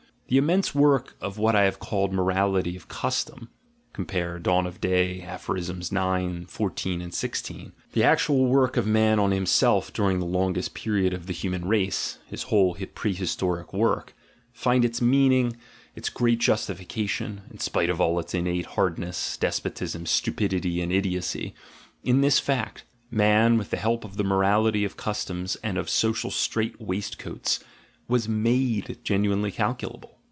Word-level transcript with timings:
The 0.27 0.37
immense 0.37 0.73
work 0.73 1.17
of 1.19 1.37
what 1.37 1.57
I 1.57 1.63
have 1.63 1.79
called, 1.79 2.13
"morality 2.13 2.77
of 2.77 2.87
custom"* 2.87 3.49
(cp. 3.93 4.41
Dawn 4.41 4.63
oj 4.63 4.79
Day, 4.79 5.19
Aphs. 5.23 5.91
9, 5.91 6.45
14, 6.45 7.01
and 7.01 7.13
16), 7.13 7.73
the 7.91 8.03
actual 8.05 8.45
work 8.45 8.77
of 8.77 8.87
man 8.87 9.19
on 9.19 9.31
himself 9.31 9.91
during 9.91 10.19
the 10.19 10.25
longest 10.25 10.73
period 10.73 11.11
of 11.13 11.27
the 11.27 11.33
human 11.33 11.67
race, 11.67 12.17
his 12.27 12.43
whole 12.43 12.75
prehistoric 12.95 13.73
work, 13.73 14.15
finds 14.53 14.85
its 14.85 15.01
meaning, 15.01 15.57
its 15.97 16.07
great 16.07 16.39
justification 16.39 17.41
(in 17.51 17.59
spite 17.59 17.89
of 17.89 17.99
all 17.99 18.17
its 18.17 18.33
innate 18.33 18.67
hardness, 18.77 19.35
despotism, 19.35 20.05
stupidity, 20.05 20.79
and 20.79 20.93
idiocy) 20.93 21.53
in 22.05 22.21
this 22.21 22.39
fact: 22.39 22.85
man, 23.09 23.57
with 23.57 23.69
the 23.69 23.75
help 23.75 24.05
of 24.05 24.15
the 24.15 24.23
morality 24.23 24.85
of 24.85 24.95
cus 24.95 25.25
toms 25.25 25.57
and 25.57 25.77
of 25.77 25.89
social 25.89 26.31
strait 26.31 26.79
waistcoats, 26.79 27.59
was 28.07 28.29
made 28.29 28.97
genuinely 29.03 29.51
calculable. 29.51 30.17